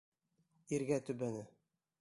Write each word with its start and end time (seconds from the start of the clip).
Иргә 0.77 0.99
төбәне. 1.11 1.47